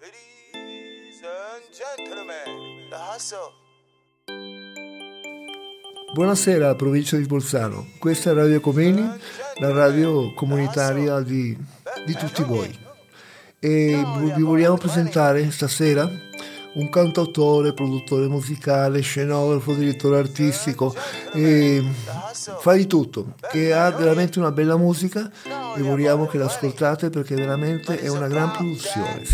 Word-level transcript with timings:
Ladies 0.00 1.20
and 1.22 1.62
gentlemen, 1.76 2.88
the 2.88 2.96
hustle. 2.96 3.52
Buonasera 6.14 6.74
provincia 6.74 7.18
di 7.18 7.26
Bolzano, 7.26 7.86
questa 7.98 8.30
è 8.30 8.32
Radio 8.32 8.60
Comeni, 8.60 9.06
la 9.56 9.72
radio 9.72 10.32
comunitaria 10.32 11.20
di, 11.20 11.54
di 12.06 12.14
tutti 12.14 12.42
voi. 12.44 12.74
E 13.58 14.02
vi 14.34 14.42
vogliamo 14.42 14.78
presentare 14.78 15.50
stasera 15.50 16.08
un 16.72 16.88
cantautore, 16.88 17.74
produttore 17.74 18.26
musicale, 18.26 19.02
scenografo, 19.02 19.74
direttore 19.74 20.16
artistico, 20.16 20.94
fa 20.94 22.72
di 22.72 22.86
tutto, 22.86 23.34
che 23.50 23.74
ha 23.74 23.90
veramente 23.90 24.38
una 24.38 24.50
bella 24.50 24.78
musica 24.78 25.30
e 25.76 25.82
vogliamo 25.82 26.26
che 26.26 26.38
l'ascoltate 26.38 27.10
perché 27.10 27.34
veramente 27.34 27.98
è 28.00 28.08
una 28.08 28.28
gran 28.28 28.50
produzione. 28.52 29.24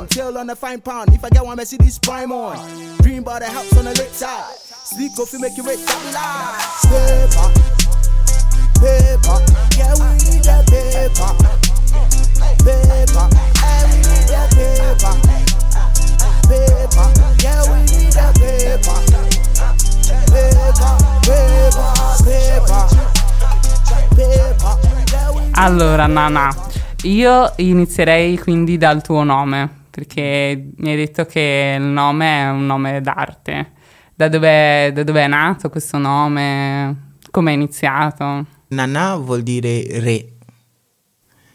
Diamond. 0.00 0.10
Chill 0.10 0.38
on 0.38 0.46
the 0.46 0.56
fine 0.56 0.80
pound. 0.80 1.12
If 1.12 1.24
I 1.24 1.28
get 1.30 1.44
one 1.44 1.56
Mercedes 1.56 1.98
prime 1.98 2.32
on. 2.32 2.56
Dream 3.02 3.22
about 3.22 3.40
the 3.40 3.46
helps 3.46 3.76
on 3.76 3.84
the 3.84 3.90
lit 3.90 4.12
side. 4.12 4.56
Sleep 4.56 5.12
fi 5.12 5.38
make 5.38 5.56
you 5.56 5.62
rich, 5.64 5.84
that 5.86 6.02
lie. 6.14 6.58
Paper, 6.90 7.46
paper, 8.80 9.38
yeah 9.78 9.94
we 9.94 10.08
need 10.26 10.42
that 10.44 10.66
paper. 10.66 11.30
Paper, 12.64 13.26
yeah 13.62 13.84
we 13.86 13.96
need 14.02 14.26
that 14.26 14.50
paper. 14.50 15.14
Paper, 16.48 17.06
yeah 17.42 17.62
we 17.70 17.78
need 17.86 18.12
that 18.12 18.34
paper. 18.34 18.98
Paper, 20.30 20.94
paper, 21.22 21.88
paper, 22.24 22.84
paper, 24.16 25.52
Allora, 25.54 26.06
Nana, 26.06 26.54
io 27.02 27.52
inizierei 27.56 28.38
quindi 28.38 28.78
dal 28.78 29.02
tuo 29.02 29.22
nome, 29.24 29.79
perché 30.04 30.70
mi 30.76 30.90
hai 30.90 30.96
detto 30.96 31.26
che 31.26 31.76
il 31.78 31.84
nome 31.84 32.40
è 32.44 32.48
un 32.50 32.64
nome 32.64 33.02
d'arte. 33.02 33.72
Da 34.14 34.28
dove, 34.28 34.90
da 34.94 35.02
dove 35.02 35.20
è 35.22 35.26
nato 35.26 35.68
questo 35.68 35.98
nome? 35.98 37.16
Come 37.30 37.50
è 37.50 37.54
iniziato? 37.54 38.46
Nana 38.68 39.16
vuol 39.16 39.42
dire 39.42 39.84
re, 40.00 40.32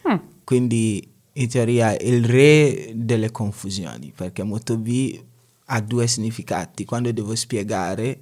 Mm. 0.07 0.17
quindi 0.43 1.11
in 1.33 1.49
teoria 1.49 1.97
il 1.97 2.23
re 2.23 2.91
delle 2.93 3.31
confusioni, 3.31 4.13
perché 4.15 4.43
Motobi 4.43 5.19
ha 5.65 5.81
due 5.81 6.05
significati. 6.05 6.85
Quando 6.85 7.11
devo 7.11 7.33
spiegare, 7.35 8.19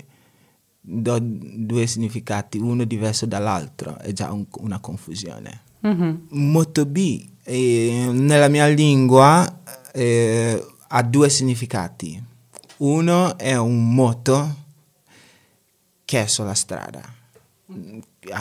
do 0.79 1.17
due 1.21 1.85
significati, 1.87 2.57
uno 2.59 2.85
diverso 2.85 3.25
dall'altro, 3.25 3.97
è 3.99 4.13
già 4.13 4.31
un- 4.31 4.47
una 4.59 4.79
confusione. 4.79 5.61
Mhm. 5.81 6.27
Motobi 6.29 7.29
eh, 7.43 8.07
nella 8.13 8.47
mia 8.47 8.67
lingua 8.67 9.59
eh, 9.93 10.65
ha 10.87 11.03
due 11.03 11.29
significati. 11.29 12.21
Uno 12.77 13.37
è 13.37 13.55
un 13.55 13.93
moto 13.93 14.55
che 16.03 16.23
è 16.23 16.27
sulla 16.27 16.55
strada. 16.55 17.01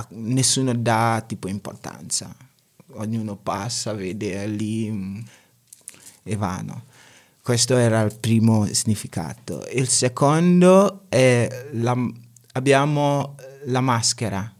Nessuno 0.09 0.75
dà 0.75 1.23
tipo 1.27 1.49
importanza. 1.49 2.35
Ognuno 2.95 3.37
passa, 3.37 3.93
vede 3.93 4.47
lì 4.47 4.91
mm, 4.91 5.21
e 6.25 6.37
vanno. 6.37 6.85
Questo 7.43 7.77
era 7.77 8.01
il 8.01 8.17
primo 8.19 8.67
significato. 8.73 9.67
Il 9.73 9.89
secondo 9.89 11.05
è 11.09 11.69
la, 11.73 11.97
abbiamo 12.53 13.37
la 13.67 13.81
maschera 13.81 14.55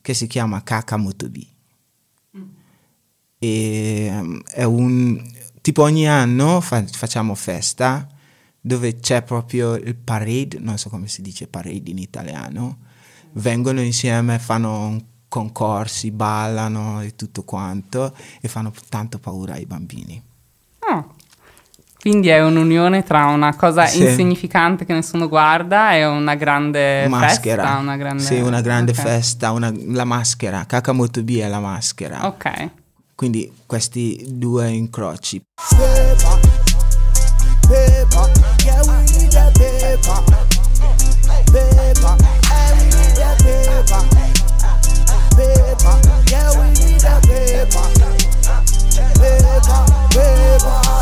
che 0.00 0.14
si 0.14 0.26
chiama 0.26 0.62
Kakamotobi 0.62 1.52
e 3.42 4.08
um, 4.08 4.40
è 4.44 4.62
un 4.62 5.20
tipo 5.62 5.82
ogni 5.82 6.06
anno 6.06 6.60
fa- 6.60 6.84
facciamo 6.86 7.34
festa 7.34 8.06
dove 8.60 8.98
c'è 8.98 9.22
proprio 9.22 9.74
il 9.74 9.94
parade, 9.96 10.58
non 10.60 10.76
so 10.76 10.88
come 10.90 11.08
si 11.08 11.22
dice 11.22 11.46
parade 11.48 11.82
in 11.90 11.98
italiano, 11.98 12.78
vengono 13.32 13.80
insieme, 13.80 14.38
fanno 14.38 14.98
concorsi, 15.28 16.10
ballano 16.10 17.00
e 17.00 17.16
tutto 17.16 17.42
quanto 17.42 18.14
e 18.40 18.48
fanno 18.48 18.70
tanto 18.90 19.18
paura 19.18 19.54
ai 19.54 19.64
bambini. 19.64 20.22
Ah. 20.80 21.04
Quindi 21.98 22.28
è 22.28 22.42
un'unione 22.44 23.04
tra 23.04 23.26
una 23.26 23.54
cosa 23.54 23.86
Sì. 23.86 24.02
insignificante 24.02 24.84
che 24.84 24.92
nessuno 24.92 25.28
guarda 25.28 25.94
e 25.94 26.04
una 26.04 26.34
grande 26.34 27.06
maschera, 27.08 27.62
festa. 27.62 27.78
Una 27.78 27.96
grande... 27.96 28.22
sì, 28.24 28.34
una 28.40 28.60
grande 28.60 28.90
ok. 28.90 28.98
festa, 29.00 29.52
una- 29.52 29.72
la 29.72 30.04
maschera, 30.04 30.64
Kakamotobi 30.66 31.38
è 31.38 31.48
la 31.48 31.60
maschera. 31.60 32.26
Ok. 32.26 32.70
Quindi 33.22 33.52
questi 33.66 34.26
due 34.30 34.68
incroci. 34.68 35.40
paper, 35.70 36.40
paper, 37.68 38.26
yeah 38.64 38.82
we 38.82 38.98
need 39.14 39.30
that 39.30 39.54
paper. 39.54 40.18
Paper, 41.52 42.16
yeah 42.50 42.74
we 42.74 42.90
need 42.90 43.14
that 43.14 43.38
paper. 43.38 44.02
Yeah 46.26 46.50
we 46.58 46.66
need 46.74 46.98
that 46.98 47.22
paper. 47.22 47.86
Paper, 49.14 49.86
paper, 50.10 51.01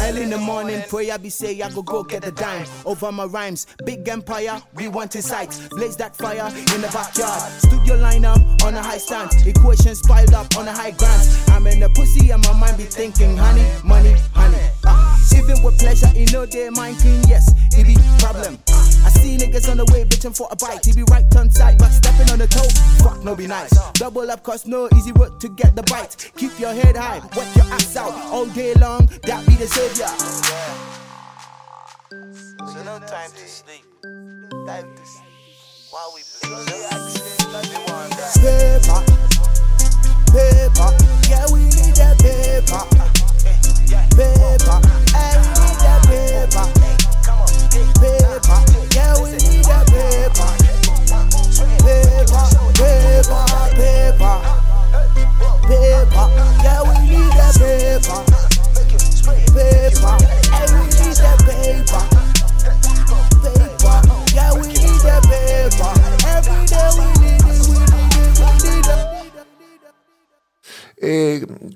Early 0.00 0.22
in 0.22 0.30
the 0.30 0.38
morning, 0.38 0.82
pray 0.88 1.10
I 1.10 1.16
be 1.16 1.28
say 1.28 1.60
I 1.60 1.70
go 1.70 1.82
go 1.82 2.02
get 2.02 2.22
the 2.22 2.32
dime 2.32 2.66
over 2.84 3.12
my 3.12 3.24
rhymes. 3.24 3.66
Big 3.84 4.08
empire, 4.08 4.60
we 4.74 4.88
want 4.88 5.14
in 5.14 5.22
sight. 5.22 5.50
Blaze 5.70 5.96
that 5.96 6.16
fire 6.16 6.48
in 6.74 6.80
the 6.80 6.90
backyard. 6.92 7.52
Studio 7.62 7.96
line 7.96 8.24
up 8.24 8.40
on 8.64 8.74
a 8.74 8.82
high 8.82 8.98
stand. 8.98 9.30
Equations 9.46 10.00
piled 10.02 10.34
up 10.34 10.56
on 10.56 10.68
a 10.68 10.72
high 10.72 10.92
ground. 10.92 11.28
I'm 11.48 11.66
in 11.66 11.80
the 11.80 11.88
pussy 11.90 12.30
and 12.30 12.42
my 12.44 12.52
mind 12.58 12.78
be 12.78 12.84
thinking, 12.84 13.36
honey, 13.36 13.66
money, 13.84 14.14
honey. 14.32 14.70
Ah, 14.86 15.18
even 15.36 15.62
with 15.62 15.78
pleasure, 15.78 16.10
you 16.14 16.26
know 16.32 16.46
they 16.46 16.70
mind 16.70 16.98
clean, 16.98 17.22
yes, 17.28 17.52
it 17.76 17.86
be 17.86 17.96
problem. 18.18 18.58
See 19.20 19.36
niggas 19.36 19.70
on 19.70 19.76
the 19.78 19.84
way 19.92 20.04
bitching 20.04 20.36
for 20.36 20.48
a 20.50 20.56
bite. 20.56 20.84
He 20.84 20.92
be 20.92 21.02
right 21.10 21.24
on 21.36 21.50
side, 21.50 21.78
but 21.78 21.90
stepping 21.90 22.30
on 22.30 22.38
the 22.38 22.46
toe, 22.46 22.68
fuck 23.02 23.22
no 23.24 23.34
be 23.34 23.46
nice. 23.46 23.72
Double 23.92 24.30
up, 24.30 24.42
cause 24.42 24.66
no 24.66 24.88
easy 24.96 25.12
work 25.12 25.38
to 25.40 25.48
get 25.50 25.74
the 25.74 25.82
bite. 25.84 26.30
Keep 26.36 26.58
your 26.58 26.72
head 26.72 26.96
high, 26.96 27.18
work 27.36 27.54
your 27.56 27.66
ass 27.66 27.96
out 27.96 28.12
all 28.32 28.46
day 28.46 28.74
long. 28.74 29.06
That 29.22 29.46
be 29.46 29.54
the 29.54 29.66
savior. 29.66 30.08
So 32.72 32.82
no 32.84 32.98
time 33.06 33.30
to 33.30 33.48
sleep. 33.48 33.84
Time 34.66 34.94
to 34.96 35.06
sleep. 35.06 35.26
While 35.90 36.12
we 36.14 36.22
play. 36.40 36.91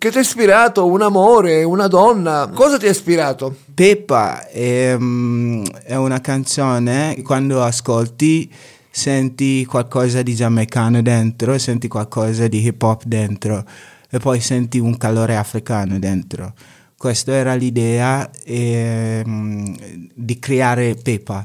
Che 0.06 0.12
ti 0.12 0.18
ha 0.18 0.20
ispirato? 0.20 0.86
Un 0.86 1.02
amore, 1.02 1.64
una 1.64 1.88
donna? 1.88 2.48
Cosa 2.54 2.78
ti 2.78 2.86
ha 2.86 2.90
ispirato? 2.90 3.56
Peppa 3.74 4.48
è, 4.48 4.96
mm, 4.96 5.64
è 5.82 5.96
una 5.96 6.20
canzone 6.20 7.14
che 7.16 7.22
quando 7.22 7.62
ascolti 7.62 8.50
senti 8.88 9.64
qualcosa 9.64 10.22
di 10.22 10.34
giamaicano 10.34 11.02
dentro, 11.02 11.58
senti 11.58 11.88
qualcosa 11.88 12.46
di 12.46 12.64
hip 12.64 12.80
hop 12.80 13.02
dentro 13.04 13.64
e 14.08 14.18
poi 14.18 14.40
senti 14.40 14.78
un 14.78 14.96
calore 14.96 15.36
africano 15.36 15.98
dentro. 15.98 16.54
Questa 16.96 17.32
era 17.32 17.54
l'idea 17.54 18.30
ehm, 18.44 19.76
di 20.14 20.38
creare 20.38 20.94
Peppa. 20.94 21.44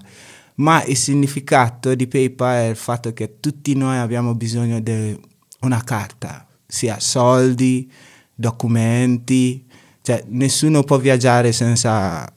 Ma 0.56 0.84
il 0.84 0.96
significato 0.96 1.96
di 1.96 2.06
Peppa 2.06 2.60
è 2.60 2.68
il 2.68 2.75
fatto 2.75 3.12
che 3.12 3.40
tutti 3.40 3.75
noi 3.75 3.98
abbiamo 3.98 4.36
bisogno 4.36 4.80
di 4.80 5.19
una 5.62 5.84
carta, 5.84 6.46
sia 6.68 7.00
soldi, 7.00 7.90
documenti, 8.33 9.66
cioè 10.01 10.24
nessuno 10.28 10.83
può 10.83 10.98
viaggiare 10.98 11.51
senza 11.51 12.31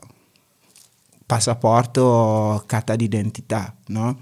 passaporto 1.27 2.03
o 2.03 2.63
carta 2.67 2.97
d'identità, 2.97 3.75
no? 3.89 4.19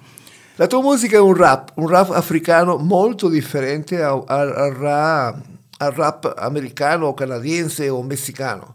La 0.56 0.66
tua 0.66 0.82
musica 0.82 1.16
è 1.16 1.20
un 1.20 1.34
rap, 1.34 1.72
un 1.76 1.88
rap 1.88 2.10
africano 2.10 2.76
molto 2.76 3.28
differente 3.28 4.02
al, 4.02 4.22
al- 4.26 4.54
al 4.54 4.70
ra- 4.72 5.42
al 5.78 5.92
rap 5.92 6.32
americano 6.36 7.06
o 7.06 7.14
canadiense 7.14 7.88
o 7.88 8.02
messicano. 8.02 8.74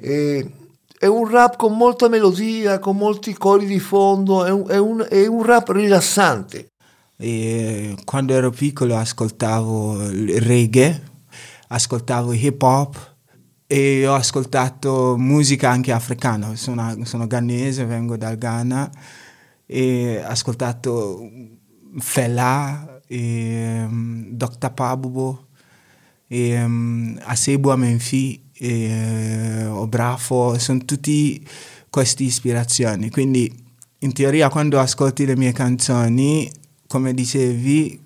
E- 0.00 0.48
è 0.96 1.06
un 1.06 1.28
rap 1.28 1.56
con 1.56 1.76
molta 1.76 2.08
melodia, 2.08 2.78
con 2.78 2.96
molti 2.96 3.34
cori 3.34 3.66
di 3.66 3.80
fondo, 3.80 4.44
è 4.44 4.50
un, 4.50 4.64
è 4.68 4.78
un- 4.78 5.06
è 5.08 5.26
un 5.26 5.42
rap 5.42 5.70
rilassante. 5.70 6.68
E 7.16 7.96
quando 8.04 8.34
ero 8.34 8.50
piccolo 8.50 8.96
ascoltavo 8.96 10.02
il 10.04 10.40
reggae, 10.40 11.02
ascoltavo 11.74 12.32
hip 12.32 12.62
hop 12.62 13.14
e 13.66 14.06
ho 14.06 14.14
ascoltato 14.14 15.16
musica 15.18 15.70
anche 15.70 15.92
africana. 15.92 16.54
Sono, 16.54 17.04
sono 17.04 17.26
ghanese, 17.26 17.84
vengo 17.84 18.16
dal 18.16 18.38
Ghana 18.38 18.90
e 19.66 20.22
ho 20.24 20.28
ascoltato 20.28 21.28
Fela, 21.98 23.00
e, 23.06 23.84
um, 23.88 24.26
Dr. 24.30 24.72
Pabubo, 24.72 25.48
e, 26.26 26.62
um, 26.62 27.18
Asebu 27.22 27.70
Amenfi, 27.70 28.42
e, 28.52 29.66
Obrafo, 29.66 30.58
sono 30.58 30.84
tutti 30.84 31.46
queste 31.90 32.24
ispirazioni. 32.24 33.10
Quindi 33.10 33.52
in 33.98 34.12
teoria 34.12 34.48
quando 34.48 34.78
ascolti 34.78 35.24
le 35.24 35.36
mie 35.36 35.52
canzoni, 35.52 36.50
come 36.86 37.14
dicevi, 37.14 38.03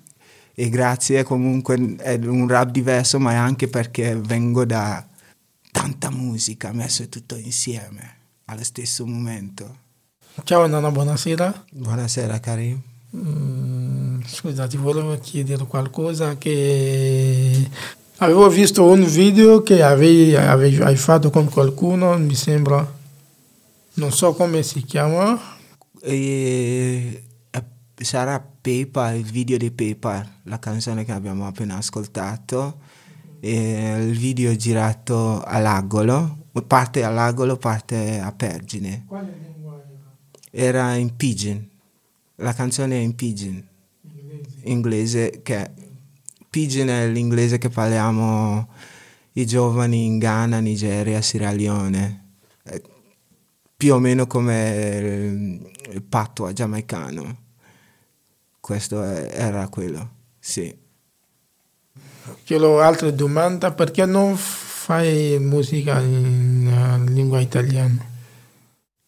e 0.59 0.67
grazie 0.67 1.23
comunque 1.23 1.95
è 1.99 2.19
un 2.21 2.45
rap 2.45 2.69
diverso, 2.69 3.17
ma 3.17 3.31
è 3.31 3.35
anche 3.35 3.69
perché 3.69 4.13
vengo 4.17 4.65
da 4.65 5.07
tanta 5.71 6.09
musica 6.09 6.73
messo 6.73 7.07
tutto 7.07 7.37
insieme 7.37 8.17
allo 8.43 8.65
stesso 8.65 9.05
momento. 9.05 9.77
Ciao 10.43 10.67
Nana, 10.67 10.91
buonasera. 10.91 11.63
Buonasera 11.71 12.41
Karim. 12.41 12.77
Mm, 13.15 14.19
scusa, 14.25 14.67
ti 14.67 14.75
volevo 14.75 15.17
chiedere 15.19 15.65
qualcosa 15.65 16.37
che 16.37 17.69
avevo 18.17 18.49
visto 18.49 18.83
un 18.83 19.05
video 19.05 19.63
che 19.63 19.81
avevi, 19.81 20.35
avevi- 20.35 20.81
hai 20.81 20.97
fatto 20.97 21.29
con 21.29 21.47
qualcuno, 21.47 22.17
mi 22.17 22.35
sembra, 22.35 22.85
non 23.93 24.11
so 24.11 24.33
come 24.33 24.61
si 24.63 24.83
chiama. 24.83 25.39
E, 26.01 26.15
eh, 26.15 27.23
sarà 28.05 28.39
Paper, 28.39 29.15
il 29.15 29.25
video 29.25 29.57
di 29.57 29.71
Paper, 29.71 30.39
la 30.43 30.59
canzone 30.59 31.03
che 31.03 31.11
abbiamo 31.11 31.45
appena 31.45 31.77
ascoltato. 31.77 32.79
E 33.41 33.95
il 33.99 34.17
video 34.17 34.51
è 34.51 34.55
girato 34.55 35.41
all'Agolo, 35.43 36.47
parte 36.67 37.03
all'Agolo, 37.03 37.57
parte 37.57 38.19
a 38.19 38.31
Pergine. 38.31 39.05
Era 40.51 40.95
in 40.95 41.15
Pidgin, 41.15 41.65
la 42.35 42.53
canzone 42.53 42.95
è 42.95 42.99
in 42.99 43.15
Pidgin, 43.15 43.65
inglese, 44.63 45.41
che 45.41 45.71
Pidgin 46.49 46.87
è 46.87 47.07
l'inglese 47.07 47.57
che 47.57 47.69
parliamo 47.69 48.67
i 49.33 49.45
giovani 49.45 50.05
in 50.05 50.17
Ghana, 50.17 50.59
Nigeria, 50.59 51.21
Sierra 51.21 51.51
Leone. 51.51 52.23
Più 53.77 53.93
o 53.93 53.99
meno 53.99 54.27
come 54.27 54.99
il, 54.99 55.93
il 55.93 56.01
pattua 56.01 56.51
giamaicano. 56.51 57.47
Questo 58.69 59.01
è- 59.03 59.31
era 59.33 59.67
quello, 59.67 60.09
sì. 60.39 60.71
Chiedo 62.43 62.79
altre 62.81 63.15
domande, 63.15 63.71
perché 63.71 64.05
non 64.05 64.35
fai 64.37 65.39
musica 65.39 65.99
in 65.99 66.67
eh, 67.07 67.09
lingua 67.11 67.39
italiana? 67.39 68.05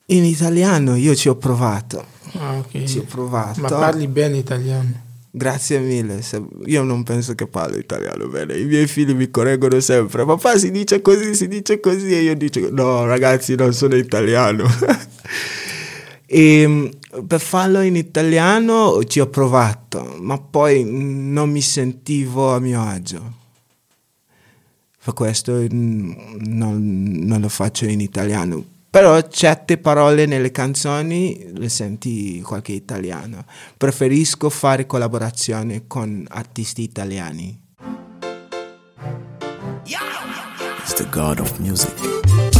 In 0.08 0.26
italiano 0.26 0.96
io 0.96 1.14
ci 1.14 1.30
ho 1.30 1.36
provato, 1.36 2.04
Ah, 2.40 2.58
ok. 2.58 2.86
ci 2.86 2.98
ho 2.98 3.04
provato. 3.04 3.62
Ma 3.62 3.68
parli 3.68 4.08
bene 4.08 4.38
italiano? 4.38 4.94
Grazie 5.30 5.78
mille, 5.78 6.22
io 6.66 6.82
non 6.82 7.04
penso 7.04 7.36
che 7.36 7.46
parlo 7.46 7.78
italiano 7.78 8.28
bene, 8.30 8.58
i 8.58 8.66
miei 8.66 8.88
figli 8.88 9.14
mi 9.14 9.30
correggono 9.30 9.80
sempre, 9.80 10.26
papà 10.26 10.58
si 10.58 10.72
dice 10.72 11.04
così, 11.04 11.36
si 11.36 11.48
dice 11.48 11.80
così 11.80 12.16
e 12.16 12.22
io 12.24 12.36
dico 12.36 12.68
no 12.72 13.06
ragazzi 13.06 13.54
non 13.54 13.74
sono 13.74 13.96
italiano. 13.96 14.66
e 16.26 16.68
mm, 16.68 16.86
per 17.28 17.42
farlo 17.42 17.82
in 17.82 17.96
italiano 17.96 19.04
ci 19.04 19.20
ho 19.20 19.28
provato, 19.28 20.16
ma 20.20 20.40
poi 20.40 20.84
non 20.86 21.50
mi 21.50 21.62
sentivo 21.62 22.54
a 22.54 22.60
mio 22.60 22.82
agio. 22.82 23.40
Per 25.04 25.14
questo 25.14 25.54
mm, 25.54 26.12
non, 26.46 27.12
non 27.24 27.42
lo 27.42 27.50
faccio 27.50 27.86
in 27.86 28.00
italiano. 28.00 28.64
Però 28.90 29.20
certe 29.30 29.78
parole 29.78 30.26
nelle 30.26 30.52
canzoni 30.52 31.52
le 31.54 31.70
senti 31.70 32.42
qualche 32.42 32.74
italiano. 32.74 33.46
Preferisco 33.78 34.50
fare 34.50 34.86
collaborazioni 34.86 35.84
con 35.88 36.26
artisti 36.30 36.82
italiani. 36.82 37.60
It's 40.84 40.94
the 40.96 41.08
god 41.10 41.40
of 41.40 41.58
music. 41.60 42.51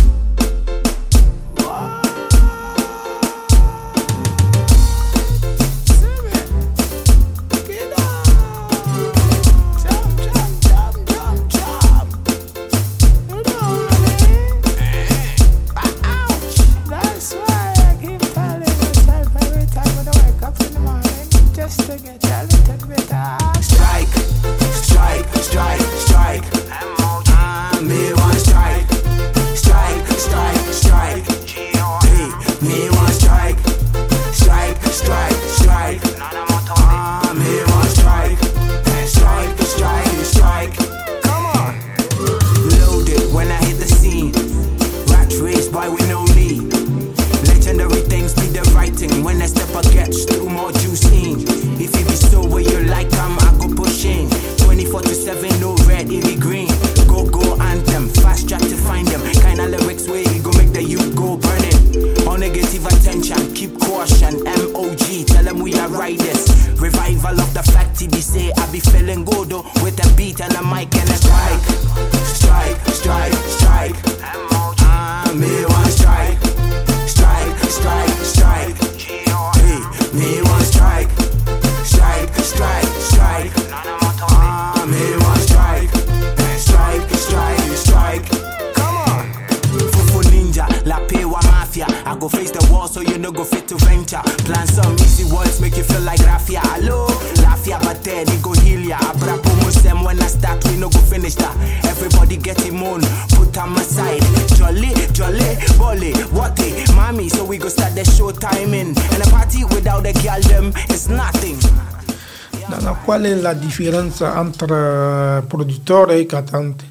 Nana, 112.82 112.98
qual 112.98 113.22
è 113.22 113.36
la 113.36 113.54
differenza 113.54 114.44
tra 114.50 115.44
produttore 115.48 116.18
e 116.18 116.26
cantante? 116.26 116.84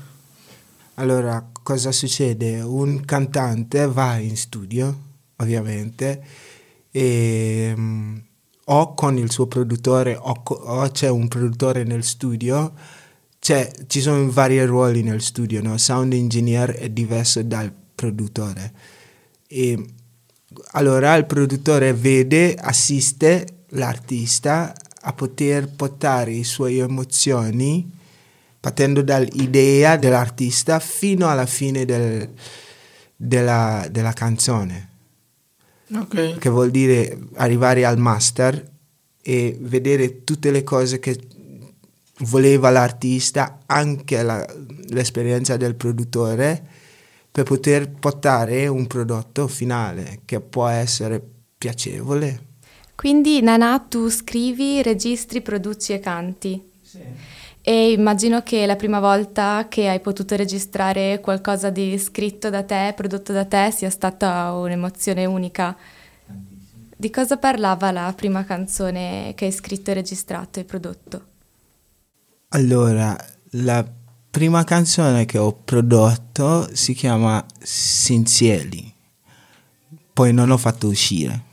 Allora, 0.95 1.51
cosa 1.65 1.91
succede? 1.91 2.61
Un 2.61 3.05
cantante 3.05 3.87
va 3.89 4.17
in 4.19 4.37
studio, 4.37 4.97
ovviamente, 5.37 6.23
e 6.93 7.75
mm, 7.77 8.17
o 8.67 8.95
con 8.95 9.19
il 9.19 9.33
suo 9.33 9.49
produttore 9.49 10.17
o, 10.17 10.43
co- 10.45 10.55
o 10.55 10.89
c'è 10.91 11.09
un 11.09 11.27
produttore 11.27 11.83
nel 11.83 12.05
studio, 12.05 12.73
c'è- 13.41 13.71
ci 13.89 14.01
sono 14.01 14.31
vari 14.31 14.65
ruoli 14.65 15.03
nel 15.03 15.21
studio, 15.21 15.61
no? 15.61 15.77
Sound 15.77 16.13
engineer 16.13 16.71
è 16.71 16.89
diverso 16.91 17.43
dal 17.43 17.73
produttore. 17.95 18.73
E 19.49 19.85
allora 20.73 21.17
il 21.17 21.27
produttore 21.27 21.93
vede, 21.95 22.55
assiste 22.55 23.65
l'artista 23.71 24.73
a 25.03 25.13
poter 25.13 25.69
portare 25.69 26.33
le 26.33 26.45
sue 26.45 26.77
emozioni 26.77 27.91
partendo 28.61 29.01
dall'idea 29.03 29.97
dell'artista 29.97 30.79
fino 30.81 31.29
alla 31.29 31.47
fine 31.47 31.85
del- 31.87 32.29
della, 33.17 33.87
della 33.91 34.13
canzone, 34.13 34.89
Ok. 35.95 36.37
che 36.39 36.49
vuol 36.51 36.71
dire 36.71 37.19
arrivare 37.37 37.85
al 37.87 37.99
master 37.99 38.69
e 39.23 39.57
vedere 39.61 40.25
tutte 40.25 40.51
le 40.51 40.63
cose 40.63 40.99
che 40.99 41.19
voleva 42.25 42.69
l'artista, 42.71 43.61
anche 43.67 44.23
la- 44.23 44.47
l'esperienza 44.89 45.57
del 45.57 45.75
produttore, 45.75 46.63
per 47.33 47.45
poter 47.45 47.91
portare 47.91 48.67
un 48.67 48.87
prodotto 48.87 49.47
finale 49.49 50.21
che 50.27 50.41
può 50.41 50.67
essere 50.67 51.23
piacevole. 51.57 52.49
Quindi 53.01 53.41
Nana, 53.41 53.79
tu 53.79 54.11
scrivi, 54.11 54.83
registri, 54.83 55.41
produci 55.41 55.95
e 55.95 56.01
canti. 56.01 56.63
E 57.63 57.93
immagino 57.93 58.43
che 58.43 58.67
la 58.67 58.77
prima 58.77 59.01
volta 59.01 59.69
che 59.71 59.89
hai 59.89 60.01
potuto 60.01 60.37
registrare 60.37 61.19
qualcosa 61.21 61.71
di 61.71 61.97
scritto 61.97 62.51
da 62.51 62.63
te, 62.63 62.93
prodotto 62.95 63.33
da 63.33 63.47
te, 63.47 63.71
sia 63.71 63.89
stata 63.89 64.53
un'emozione 64.53 65.25
unica. 65.25 65.75
Di 66.95 67.09
cosa 67.09 67.39
parlava 67.39 67.91
la 67.91 68.13
prima 68.15 68.45
canzone 68.45 69.33
che 69.35 69.47
hai 69.47 69.53
scritto 69.53 69.95
registrato 69.95 70.61
e 70.61 70.65
prodotto? 70.65 71.25
Allora, 72.49 73.17
la 73.53 73.83
prima 74.31 74.63
canzone 74.65 75.25
che 75.25 75.39
ho 75.39 75.55
prodotto 75.55 76.69
si 76.75 76.93
chiama 76.93 77.43
Sinzieli, 77.59 78.93
poi 80.13 80.35
non 80.35 80.49
l'ho 80.49 80.59
fatto 80.59 80.87
uscire. 80.87 81.49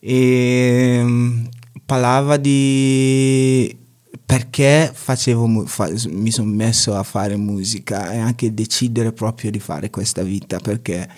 E 0.00 1.00
mm, 1.04 1.44
parlava 1.84 2.36
di 2.38 3.76
perché 4.24 4.90
facevo 4.94 5.66
fa- 5.66 5.90
mi 6.08 6.30
sono 6.30 6.50
messo 6.50 6.94
a 6.94 7.02
fare 7.02 7.36
musica 7.36 8.12
e 8.12 8.18
anche 8.18 8.54
decidere 8.54 9.12
proprio 9.12 9.50
di 9.50 9.58
fare 9.58 9.90
questa 9.90 10.22
vita 10.22 10.58
perché 10.58 11.08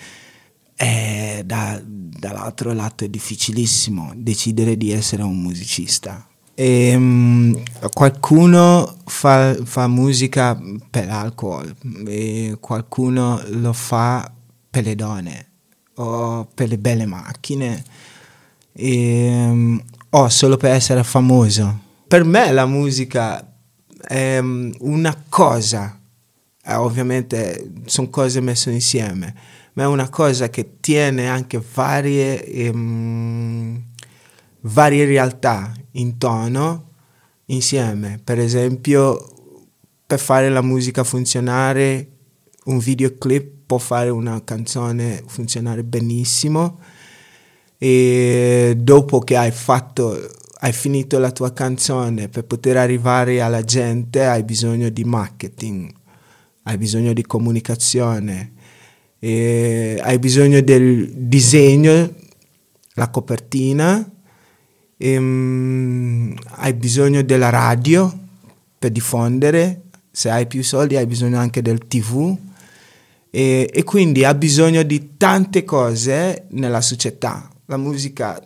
è 0.75 1.43
da- 1.45 1.79
dall'altro 1.85 2.73
lato 2.73 3.05
è 3.05 3.09
difficilissimo 3.09 4.13
decidere 4.15 4.75
di 4.77 4.91
essere 4.91 5.21
un 5.23 5.39
musicista. 5.39 6.27
E, 6.55 6.95
mm, 6.97 7.53
qualcuno 7.93 8.97
fa, 9.05 9.55
fa 9.63 9.87
musica 9.87 10.59
per 10.89 11.07
l'alcol 11.07 11.75
qualcuno 12.59 13.41
lo 13.47 13.73
fa 13.73 14.31
per 14.69 14.83
le 14.83 14.95
donne 14.95 15.47
o 15.95 16.47
per 16.53 16.67
le 16.69 16.77
belle 16.77 17.05
macchine 17.05 17.83
e, 18.73 19.47
mm, 19.47 19.77
o 20.11 20.29
solo 20.29 20.57
per 20.57 20.71
essere 20.71 21.03
famoso. 21.03 21.79
Per 22.07 22.23
me 22.23 22.51
la 22.51 22.65
musica 22.65 23.55
è 23.99 24.41
mm, 24.41 24.71
una 24.79 25.23
cosa, 25.29 25.99
eh, 26.63 26.73
ovviamente 26.73 27.71
sono 27.85 28.09
cose 28.09 28.41
messe 28.41 28.71
insieme, 28.71 29.33
ma 29.73 29.83
è 29.83 29.87
una 29.87 30.09
cosa 30.09 30.49
che 30.49 30.79
tiene 30.79 31.27
anche 31.27 31.61
varie, 31.73 32.45
ehm, 32.45 33.81
varie 34.61 35.05
realtà 35.05 35.73
in 35.93 36.17
tono 36.17 36.89
insieme. 37.45 38.19
Per 38.23 38.39
esempio, 38.39 39.31
per 40.05 40.19
fare 40.19 40.49
la 40.49 40.61
musica 40.61 41.03
funzionare, 41.03 42.07
un 42.65 42.77
videoclip 42.77 43.51
può 43.65 43.77
fare 43.77 44.09
una 44.09 44.43
canzone 44.43 45.23
funzionare 45.25 45.83
benissimo 45.83 46.79
e 47.77 48.75
dopo 48.77 49.19
che 49.19 49.35
hai 49.35 49.51
fatto 49.51 50.17
hai 50.59 50.71
finito 50.71 51.19
la 51.19 51.31
tua 51.31 51.51
canzone 51.51 52.29
per 52.29 52.45
poter 52.45 52.77
arrivare 52.77 53.41
alla 53.41 53.63
gente 53.63 54.25
hai 54.25 54.43
bisogno 54.43 54.89
di 54.89 55.03
marketing 55.03 55.91
hai 56.63 56.77
bisogno 56.77 57.13
di 57.13 57.23
comunicazione 57.23 58.53
e 59.19 59.99
hai 60.01 60.19
bisogno 60.19 60.61
del 60.61 61.11
disegno 61.13 62.13
la 62.93 63.09
copertina 63.09 64.09
ehm, 64.97 66.35
hai 66.45 66.73
bisogno 66.73 67.21
della 67.23 67.49
radio 67.49 68.19
per 68.79 68.91
diffondere 68.91 69.81
se 70.11 70.29
hai 70.29 70.47
più 70.47 70.63
soldi 70.63 70.95
hai 70.95 71.07
bisogno 71.07 71.39
anche 71.39 71.61
del 71.61 71.87
tv 71.87 72.37
e, 73.35 73.67
e 73.73 73.83
quindi 73.83 74.23
ha 74.23 74.35
bisogno 74.35 74.83
di 74.83 75.17
tante 75.17 75.63
cose 75.63 76.45
nella 76.49 76.81
società. 76.81 77.49
La 77.65 77.77
musica 77.77 78.41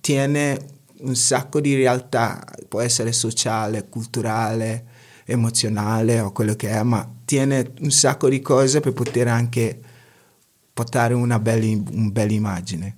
tiene 0.00 0.58
un 1.00 1.14
sacco 1.14 1.60
di 1.60 1.74
realtà, 1.74 2.44
può 2.68 2.80
essere 2.80 3.12
sociale, 3.12 3.88
culturale, 3.88 4.86
emozionale 5.24 6.20
o 6.20 6.32
quello 6.32 6.54
che 6.54 6.70
è, 6.70 6.82
ma 6.82 7.08
tiene 7.24 7.72
un 7.80 7.90
sacco 7.90 8.28
di 8.28 8.40
cose 8.40 8.80
per 8.80 8.92
poter 8.92 9.28
anche 9.28 9.78
portare 10.72 11.14
una 11.14 11.38
bella, 11.38 11.66
un 11.66 12.10
bella 12.12 12.32
immagine. 12.32 12.96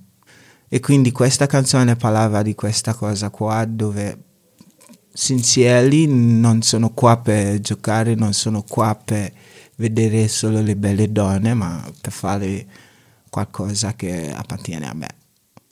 E 0.68 0.80
quindi 0.80 1.10
questa 1.10 1.46
canzone 1.46 1.96
parlava 1.96 2.42
di 2.42 2.54
questa 2.54 2.94
cosa 2.94 3.30
qua 3.30 3.64
dove 3.64 4.24
Sinzieli 5.12 6.06
non 6.06 6.62
sono 6.62 6.90
qua 6.90 7.18
per 7.18 7.60
giocare, 7.60 8.14
non 8.14 8.32
sono 8.32 8.62
qua 8.62 8.94
per 8.94 9.32
vedere 9.76 10.28
solo 10.28 10.60
le 10.60 10.76
belle 10.76 11.10
donne, 11.10 11.54
ma 11.54 11.84
per 12.00 12.12
fare 12.12 12.66
qualcosa 13.28 13.94
che 13.94 14.32
appartiene 14.32 14.88
a 14.88 14.94
me. 14.94 15.08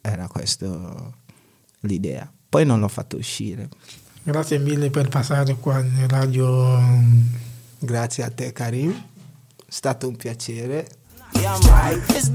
Era 0.08 0.26
questa 0.26 1.12
l'idea. 1.80 2.32
Poi 2.48 2.64
non 2.64 2.80
l'ho 2.80 2.88
fatto 2.88 3.18
uscire. 3.18 3.68
Grazie 4.22 4.58
mille 4.58 4.88
per 4.88 5.08
passare 5.08 5.54
qua 5.56 5.80
in 5.80 6.08
radio. 6.08 6.80
Grazie 7.78 8.24
a 8.24 8.30
te 8.30 8.52
Karim, 8.52 8.90
è 8.90 9.62
stato 9.68 10.08
un 10.08 10.16
piacere. 10.16 10.88
Yeah, 11.34 11.58
man, 11.58 12.02
it's 12.08 12.30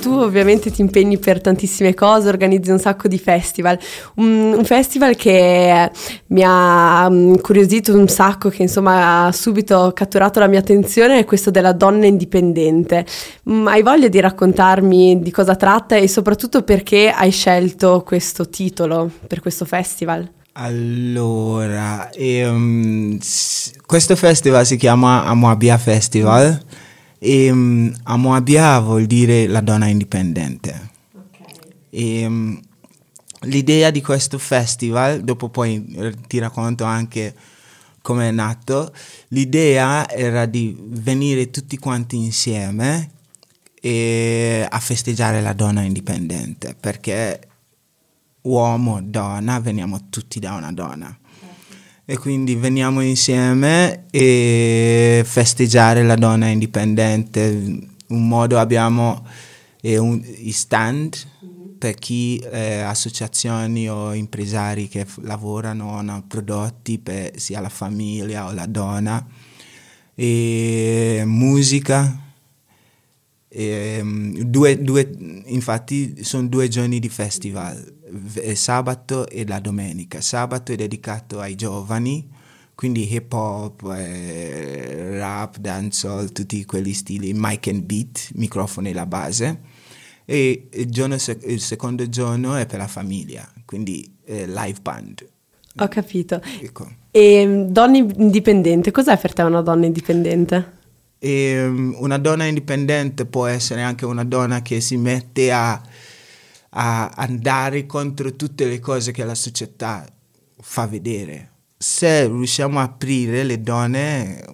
Tu 0.00 0.10
ovviamente 0.10 0.70
ti 0.70 0.80
impegni 0.80 1.18
per 1.18 1.40
tantissime 1.40 1.92
cose, 1.92 2.28
organizzi 2.28 2.70
un 2.70 2.78
sacco 2.78 3.08
di 3.08 3.18
festival. 3.18 3.78
Un, 4.16 4.54
un 4.56 4.64
festival 4.64 5.16
che 5.16 5.90
mi 6.28 6.42
ha 6.44 7.08
mm, 7.10 7.34
incuriosito 7.34 7.94
un 7.94 8.08
sacco, 8.08 8.48
che 8.48 8.62
insomma 8.62 9.26
ha 9.26 9.32
subito 9.32 9.92
catturato 9.94 10.40
la 10.40 10.46
mia 10.46 10.60
attenzione, 10.60 11.18
è 11.18 11.24
questo 11.24 11.50
della 11.50 11.72
donna 11.72 12.06
indipendente. 12.06 13.04
Mm, 13.50 13.66
hai 13.66 13.82
voglia 13.82 14.08
di 14.08 14.20
raccontarmi 14.20 15.20
di 15.20 15.30
cosa 15.30 15.56
tratta 15.56 15.96
e 15.96 16.08
soprattutto 16.08 16.62
perché 16.62 17.10
hai 17.10 17.30
scelto 17.30 18.02
questo 18.06 18.48
titolo 18.48 19.10
per 19.26 19.40
questo 19.40 19.64
festival? 19.64 20.43
Allora, 20.56 22.12
ehm, 22.12 23.18
questo 23.86 24.14
festival 24.14 24.64
si 24.64 24.76
chiama 24.76 25.24
Amoabia 25.24 25.76
Festival 25.78 26.64
e 27.18 27.50
um, 27.50 27.92
Amoabia 28.04 28.78
vuol 28.78 29.06
dire 29.06 29.48
la 29.48 29.60
donna 29.60 29.86
indipendente. 29.86 30.90
E, 31.90 32.26
um, 32.26 32.60
l'idea 33.40 33.90
di 33.90 34.00
questo 34.00 34.38
festival, 34.38 35.22
dopo 35.22 35.48
poi 35.48 35.84
eh, 35.96 36.14
ti 36.28 36.38
racconto 36.38 36.84
anche 36.84 37.34
come 38.00 38.28
è 38.28 38.30
nato, 38.30 38.94
l'idea 39.28 40.08
era 40.08 40.46
di 40.46 40.76
venire 40.78 41.50
tutti 41.50 41.78
quanti 41.78 42.16
insieme 42.16 43.10
a 43.84 44.80
festeggiare 44.80 45.42
la 45.42 45.52
donna 45.52 45.82
indipendente 45.82 46.74
perché 46.78 47.38
uomo, 48.44 49.00
donna, 49.02 49.58
veniamo 49.60 50.08
tutti 50.10 50.38
da 50.40 50.54
una 50.54 50.72
donna. 50.72 51.16
E 52.06 52.18
quindi 52.18 52.54
veniamo 52.54 53.00
insieme 53.00 54.04
e 54.10 55.22
festeggiare 55.24 56.02
la 56.02 56.16
donna 56.16 56.48
indipendente. 56.48 57.78
Un 58.08 58.28
modo 58.28 58.58
abbiamo 58.58 59.26
eh, 59.80 59.96
un- 59.98 60.22
i 60.38 60.52
stand 60.52 61.16
per 61.78 61.94
chi 61.94 62.36
eh, 62.38 62.80
associazioni 62.80 63.88
o 63.88 64.12
impresari 64.14 64.88
che 64.88 65.04
f- 65.04 65.18
lavorano 65.22 65.96
hanno 65.98 66.24
prodotti 66.26 66.98
per 66.98 67.38
sia 67.38 67.60
la 67.60 67.68
famiglia 67.68 68.46
o 68.46 68.52
la 68.52 68.66
donna 68.66 69.26
e 70.14 71.22
musica 71.26 72.18
Ehm, 73.56 74.36
due, 74.42 74.82
due- 74.82 75.42
infatti 75.46 76.24
sono 76.24 76.48
due 76.48 76.66
giorni 76.66 76.98
di 76.98 77.08
festival, 77.08 77.93
sabato 78.54 79.28
e 79.28 79.46
la 79.46 79.60
domenica. 79.60 80.20
Sabato 80.20 80.72
è 80.72 80.76
dedicato 80.76 81.40
ai 81.40 81.54
giovani, 81.54 82.28
quindi 82.74 83.12
hip 83.12 83.32
hop, 83.32 83.92
eh, 83.96 85.18
rap, 85.18 85.58
dancehall, 85.58 86.32
tutti 86.32 86.64
quegli 86.64 86.92
stili, 86.92 87.32
mic 87.34 87.68
and 87.68 87.82
beat, 87.82 88.30
microfono 88.34 88.88
e 88.88 88.92
la 88.92 89.06
base. 89.06 89.60
E 90.24 90.68
il, 90.72 90.90
giorno 90.90 91.16
il 91.42 91.60
secondo 91.60 92.08
giorno 92.08 92.56
è 92.56 92.66
per 92.66 92.78
la 92.78 92.88
famiglia, 92.88 93.50
quindi 93.64 94.10
eh, 94.24 94.46
live 94.46 94.80
band. 94.80 95.28
Ho 95.78 95.88
capito. 95.88 96.40
Ecco. 96.60 96.88
E 97.10 97.46
mm, 97.46 97.62
donna 97.66 97.96
indipendente, 97.96 98.90
cos'è 98.90 99.18
per 99.18 99.32
te 99.32 99.42
una 99.42 99.60
donna 99.60 99.86
indipendente? 99.86 100.82
E, 101.18 101.64
um, 101.64 101.94
una 101.98 102.18
donna 102.18 102.44
indipendente 102.44 103.24
può 103.24 103.46
essere 103.46 103.82
anche 103.82 104.04
una 104.04 104.24
donna 104.24 104.62
che 104.62 104.80
si 104.80 104.96
mette 104.96 105.52
a, 105.52 105.80
a 106.76 107.10
andare 107.10 107.86
contro 107.86 108.34
tutte 108.34 108.66
le 108.66 108.80
cose 108.80 109.12
che 109.12 109.24
la 109.24 109.34
società 109.34 110.06
fa 110.60 110.86
vedere. 110.86 111.50
Se 111.76 112.26
riusciamo 112.26 112.78
a 112.78 112.84
aprire 112.84 113.44
le 113.44 113.60
donne 113.60 114.44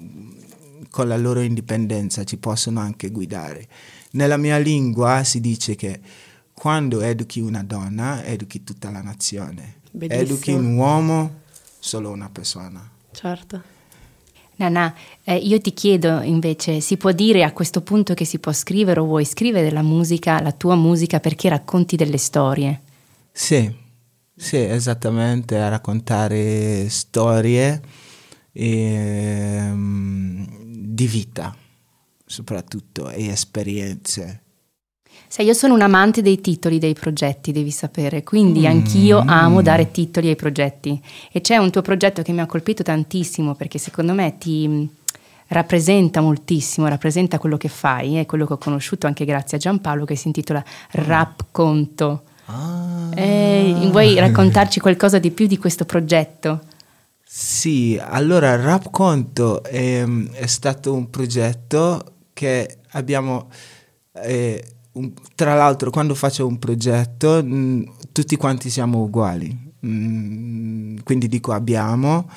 con 0.90 1.06
la 1.08 1.16
loro 1.16 1.40
indipendenza 1.40 2.24
ci 2.24 2.36
possono 2.36 2.80
anche 2.80 3.10
guidare. 3.10 3.68
Nella 4.12 4.36
mia 4.36 4.58
lingua 4.58 5.22
si 5.24 5.40
dice 5.40 5.76
che 5.76 6.00
quando 6.52 7.00
educhi 7.00 7.40
una 7.40 7.62
donna, 7.62 8.24
educhi 8.24 8.64
tutta 8.64 8.90
la 8.90 9.00
nazione. 9.00 9.76
Bellissimo. 9.90 10.22
Educhi 10.22 10.52
un 10.52 10.76
uomo, 10.76 11.40
solo 11.78 12.10
una 12.10 12.28
persona. 12.28 12.86
Certo. 13.12 13.62
Nana, 14.60 14.94
eh, 15.24 15.36
io 15.36 15.58
ti 15.58 15.72
chiedo 15.72 16.20
invece, 16.20 16.80
si 16.80 16.98
può 16.98 17.12
dire 17.12 17.44
a 17.44 17.52
questo 17.52 17.80
punto 17.80 18.12
che 18.12 18.26
si 18.26 18.38
può 18.38 18.52
scrivere 18.52 19.00
o 19.00 19.06
vuoi 19.06 19.24
scrivere 19.24 19.64
della 19.64 19.82
musica, 19.82 20.42
la 20.42 20.52
tua 20.52 20.74
musica, 20.74 21.18
perché 21.18 21.48
racconti 21.48 21.96
delle 21.96 22.18
storie? 22.18 22.82
Sì, 23.32 23.74
sì, 24.36 24.58
esattamente, 24.58 25.58
a 25.58 25.68
raccontare 25.68 26.90
storie 26.90 27.80
ehm, 28.52 30.46
di 30.62 31.06
vita, 31.06 31.56
soprattutto, 32.26 33.08
e 33.08 33.28
esperienze. 33.28 34.42
Sai, 35.32 35.46
io 35.46 35.52
sono 35.52 35.74
un 35.74 35.80
amante 35.80 36.22
dei 36.22 36.40
titoli 36.40 36.80
dei 36.80 36.94
progetti, 36.94 37.52
devi 37.52 37.70
sapere, 37.70 38.24
quindi 38.24 38.66
anch'io 38.66 39.22
amo 39.24 39.62
dare 39.62 39.92
titoli 39.92 40.26
ai 40.26 40.34
progetti. 40.34 41.00
E 41.30 41.40
c'è 41.40 41.56
un 41.56 41.70
tuo 41.70 41.82
progetto 41.82 42.22
che 42.22 42.32
mi 42.32 42.40
ha 42.40 42.46
colpito 42.46 42.82
tantissimo 42.82 43.54
perché 43.54 43.78
secondo 43.78 44.12
me 44.12 44.38
ti 44.38 44.66
mh, 44.66 44.88
rappresenta 45.46 46.20
moltissimo, 46.20 46.88
rappresenta 46.88 47.38
quello 47.38 47.56
che 47.56 47.68
fai, 47.68 48.16
è 48.16 48.26
quello 48.26 48.44
che 48.44 48.54
ho 48.54 48.58
conosciuto 48.58 49.06
anche 49.06 49.24
grazie 49.24 49.56
a 49.56 49.60
Giampaolo 49.60 50.04
che 50.04 50.16
si 50.16 50.26
intitola 50.26 50.64
Rap 50.90 51.44
Conto. 51.52 52.22
Eh, 53.14 53.88
vuoi 53.88 54.18
raccontarci 54.18 54.80
qualcosa 54.80 55.20
di 55.20 55.30
più 55.30 55.46
di 55.46 55.58
questo 55.58 55.84
progetto? 55.84 56.62
Sì, 57.22 57.96
allora 58.02 58.56
Rap 58.56 58.90
Conto 58.90 59.62
è, 59.62 60.04
è 60.32 60.46
stato 60.46 60.92
un 60.92 61.08
progetto 61.08 62.14
che 62.32 62.78
abbiamo, 62.90 63.48
eh, 64.14 64.64
un- 64.92 65.12
tra 65.34 65.54
l'altro 65.54 65.90
quando 65.90 66.14
faccio 66.14 66.46
un 66.46 66.58
progetto 66.58 67.42
mh, 67.44 67.92
tutti 68.12 68.36
quanti 68.36 68.70
siamo 68.70 69.00
uguali, 69.02 69.68
Mm, 69.86 70.98
quindi 71.04 71.26
dico 71.26 71.52
abbiamo 71.52 72.28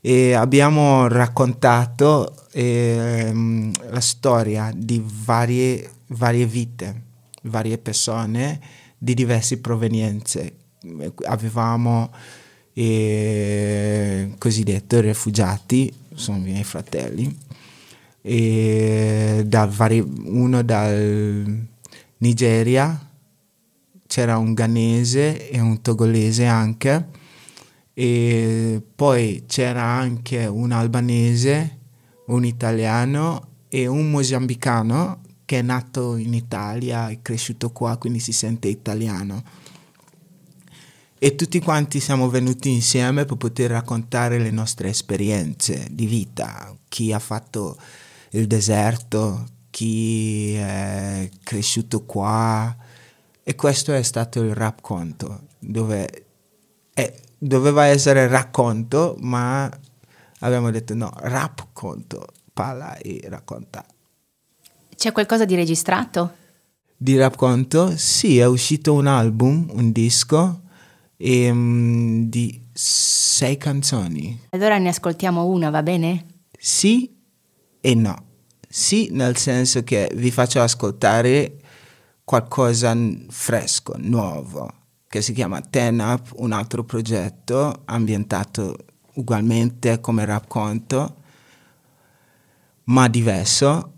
e 0.00 0.34
abbiamo 0.34 1.08
raccontato 1.08 2.32
ehm, 2.52 3.72
la 3.90 3.98
storia 4.00 4.70
di 4.72 5.02
varie, 5.24 5.90
varie 6.08 6.46
vite, 6.46 7.02
varie 7.42 7.78
persone 7.78 8.60
di 8.96 9.14
diverse 9.14 9.58
provenienze. 9.58 10.52
Avevamo 11.24 12.12
eh, 12.72 14.32
cosiddetto 14.38 15.00
rifugiati, 15.00 15.92
sono 16.14 16.38
i 16.38 16.42
miei 16.42 16.62
fratelli, 16.64 17.36
e 18.22 19.42
da 19.46 19.66
vari- 19.66 19.98
uno 20.24 20.62
dal 20.62 21.66
Nigeria, 22.18 23.10
c'era 24.06 24.38
un 24.38 24.54
ghanese 24.54 25.50
e 25.50 25.60
un 25.60 25.82
togolese 25.82 26.46
anche, 26.46 27.08
e 27.92 28.82
poi 28.94 29.44
c'era 29.46 29.82
anche 29.82 30.46
un 30.46 30.72
albanese, 30.72 31.78
un 32.26 32.44
italiano 32.44 33.48
e 33.68 33.86
un 33.86 34.10
mozambicano 34.10 35.20
che 35.44 35.60
è 35.60 35.62
nato 35.62 36.16
in 36.16 36.34
Italia, 36.34 37.08
è 37.08 37.20
cresciuto 37.22 37.70
qua, 37.70 37.96
quindi 37.96 38.18
si 38.18 38.32
sente 38.32 38.68
italiano. 38.68 39.42
E 41.18 41.34
tutti 41.34 41.60
quanti 41.60 42.00
siamo 42.00 42.28
venuti 42.28 42.70
insieme 42.70 43.24
per 43.24 43.36
poter 43.36 43.70
raccontare 43.70 44.38
le 44.38 44.50
nostre 44.50 44.88
esperienze 44.88 45.88
di 45.90 46.06
vita, 46.06 46.76
chi 46.88 47.12
ha 47.12 47.18
fatto 47.18 47.78
il 48.32 48.46
deserto, 48.46 49.46
chi 49.76 50.54
è 50.54 51.28
cresciuto 51.42 52.06
qua. 52.06 52.74
E 53.42 53.54
questo 53.56 53.92
è 53.92 54.02
stato 54.02 54.40
il 54.40 54.54
rap 54.54 54.80
conto, 54.80 55.48
dove 55.58 56.24
è- 56.94 57.14
doveva 57.36 57.84
essere 57.84 58.26
racconto, 58.26 59.16
ma 59.20 59.70
abbiamo 60.38 60.70
detto 60.70 60.94
no, 60.94 61.12
rap 61.16 61.66
conto, 61.74 62.26
parla 62.54 62.96
e 62.96 63.20
racconta. 63.24 63.84
C'è 64.96 65.12
qualcosa 65.12 65.44
di 65.44 65.54
registrato? 65.54 66.32
Di 66.96 67.18
rap 67.18 67.36
conto? 67.36 67.98
Sì, 67.98 68.38
è 68.38 68.46
uscito 68.46 68.94
un 68.94 69.06
album, 69.06 69.68
un 69.74 69.92
disco 69.92 70.62
ehm, 71.18 72.30
di 72.30 72.62
sei 72.72 73.58
canzoni. 73.58 74.40
Allora 74.52 74.78
ne 74.78 74.88
ascoltiamo 74.88 75.44
una, 75.44 75.68
va 75.68 75.82
bene? 75.82 76.24
Sì 76.58 77.14
e 77.82 77.94
no. 77.94 78.25
Sì, 78.78 79.08
nel 79.10 79.38
senso 79.38 79.82
che 79.84 80.10
vi 80.12 80.30
faccio 80.30 80.60
ascoltare 80.60 81.56
qualcosa 82.22 82.94
fresco, 83.30 83.94
nuovo, 83.96 84.70
che 85.08 85.22
si 85.22 85.32
chiama 85.32 85.62
Ten 85.62 85.98
Up, 85.98 86.34
un 86.36 86.52
altro 86.52 86.84
progetto 86.84 87.84
ambientato 87.86 88.76
ugualmente 89.14 89.98
come 90.00 90.26
rap 90.26 90.46
conto, 90.46 91.16
ma 92.84 93.08
diverso 93.08 93.92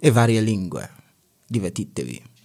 e 0.00 0.10
varie 0.10 0.40
lingue. 0.40 0.90
Divertitevi. 1.46 2.37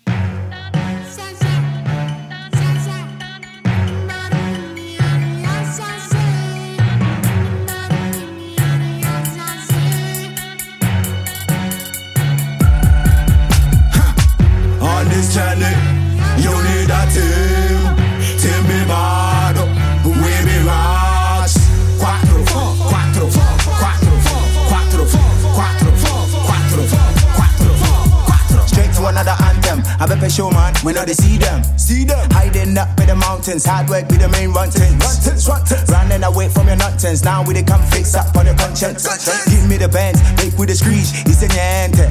Anthem. 30.24 30.24
I 30.24 30.28
bet 30.28 30.32
show 30.32 30.50
man, 30.52 30.74
we 30.84 30.94
know 30.94 31.06
they 31.06 31.14
see 31.14 31.38
them. 31.38 31.64
See 31.78 32.04
them 32.06 32.30
hiding 32.32 32.78
up 32.78 33.00
in 33.00 33.08
the 33.08 33.16
mountains. 33.16 33.66
Hard 33.66 33.90
work 33.90 34.08
be 34.10 34.18
the 34.18 34.30
main 34.30 34.52
run 34.52 34.70
things. 34.70 35.04
Running 35.90 36.24
away 36.24 36.50
from 36.50 36.68
your 36.68 36.78
nonsense. 36.78 37.24
Now 37.24 37.44
we 37.44 37.54
they 37.54 37.64
come 37.64 37.82
fix 37.92 38.16
up 38.16 38.36
on 38.36 38.46
your 38.46 38.56
conscience. 38.56 39.04
Give 39.50 39.68
me 39.68 39.78
the 39.78 39.88
bands, 39.88 40.20
make 40.38 40.58
with 40.58 40.70
the 40.70 40.76
screech. 40.76 41.12
It's 41.28 41.44
in 41.44 41.52
your 41.52 41.62
ante. 41.62 42.08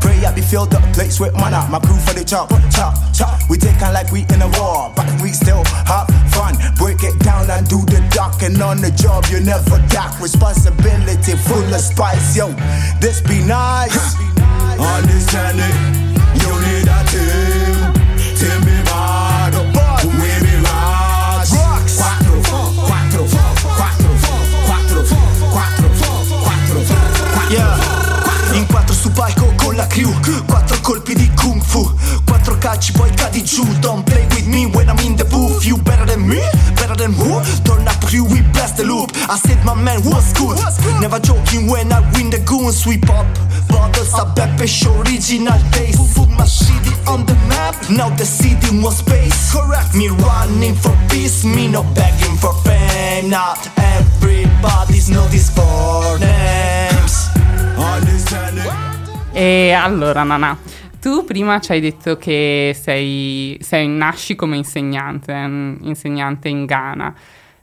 Pray 0.00 0.24
I 0.24 0.32
be 0.34 0.42
filled 0.42 0.74
up 0.74 0.82
plates 0.94 1.20
with 1.20 1.34
mana. 1.34 1.66
My 1.70 1.78
crew 1.78 1.98
for 1.98 2.14
the 2.14 2.24
chop, 2.24 2.50
chop, 2.70 2.94
chop. 3.14 3.38
We 3.48 3.56
take 3.56 3.80
on 3.82 3.94
like 3.94 4.10
we 4.12 4.26
in 4.34 4.42
a 4.42 4.50
war, 4.58 4.92
but 4.94 5.08
we 5.22 5.30
still 5.30 5.64
have 5.86 6.08
fun. 6.34 6.56
Break 6.76 7.02
it 7.04 7.18
down 7.20 7.48
and 7.50 7.68
do 7.68 7.80
the 7.86 8.02
dark 8.10 8.32
Working 8.42 8.60
on 8.60 8.80
the 8.80 8.90
job, 8.90 9.24
you 9.30 9.38
never 9.38 9.78
dock. 9.86 10.18
Responsibility 10.20 11.36
full 11.46 11.62
of 11.62 11.80
spice, 11.80 12.36
yo. 12.36 12.50
This 12.98 13.20
be 13.20 13.38
nice. 13.44 14.16
Understand 14.82 15.60
it, 15.62 15.91
Quattro 32.62 32.68
calci 32.68 32.92
poi 32.92 33.10
cadi 33.14 33.42
giù 33.42 33.64
Don't 33.80 34.04
play 34.04 34.24
with 34.30 34.46
me 34.46 34.66
when 34.66 34.88
I'm 34.88 34.98
in 35.04 35.16
the 35.16 35.24
booth. 35.24 35.64
You 35.64 35.76
better 35.78 36.06
than 36.06 36.26
me? 36.26 36.40
Better 36.74 36.94
than 36.94 37.12
who? 37.12 37.42
Turn 37.64 37.86
up 37.88 37.98
crew, 38.06 38.24
we 38.24 38.40
blast 38.52 38.76
the 38.76 38.84
loop. 38.84 39.10
I 39.28 39.36
said 39.36 39.62
my 39.64 39.74
man 39.74 40.00
was 40.04 40.32
good. 40.34 40.56
Never 41.00 41.18
joking 41.18 41.68
when 41.68 41.92
I 41.92 42.00
win 42.14 42.30
the 42.30 42.38
goon 42.38 42.72
Sweep 42.72 43.08
up. 43.10 43.26
Bottles 43.68 44.14
a 44.14 44.24
Beppe 44.34 44.66
show 44.68 44.94
original 45.02 45.58
taste. 45.72 46.14
Put 46.14 46.30
my 46.30 46.46
city 46.46 46.94
on 47.06 47.26
the 47.26 47.34
map. 47.48 47.74
Now 47.90 48.10
the 48.10 48.24
city 48.24 48.70
was 48.80 48.98
space. 48.98 49.52
Correct. 49.52 49.94
Me 49.94 50.08
running 50.08 50.74
for 50.74 50.96
peace. 51.08 51.44
Me 51.44 51.66
no 51.68 51.82
begging 51.94 52.36
for 52.36 52.54
fame. 52.62 53.28
Not 53.28 53.58
everybody's 53.76 55.10
know 55.10 55.26
these 55.28 55.50
four 55.50 56.18
names. 56.18 57.28
Understand 57.76 58.58
it. 58.58 58.92
E 59.34 59.70
eh, 59.70 59.72
allora, 59.72 60.24
Nana, 60.24 60.58
tu 61.02 61.24
prima 61.24 61.58
ci 61.58 61.72
hai 61.72 61.80
detto 61.80 62.16
che 62.16 62.76
sei, 62.80 63.58
sei 63.60 63.88
nasci 63.88 64.36
come 64.36 64.56
insegnante, 64.56 65.34
mm, 65.34 65.76
insegnante 65.82 66.48
in 66.48 66.64
Ghana. 66.64 67.12